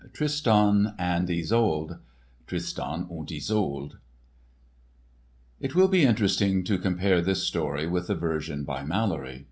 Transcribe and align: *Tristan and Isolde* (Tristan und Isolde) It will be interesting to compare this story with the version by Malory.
*Tristan 0.13 0.95
and 0.97 1.29
Isolde* 1.29 1.99
(Tristan 2.47 3.05
und 3.11 3.31
Isolde) 3.31 3.97
It 5.59 5.75
will 5.75 5.89
be 5.89 6.01
interesting 6.05 6.63
to 6.63 6.79
compare 6.79 7.21
this 7.21 7.43
story 7.43 7.85
with 7.85 8.07
the 8.07 8.15
version 8.15 8.63
by 8.63 8.81
Malory. 8.83 9.39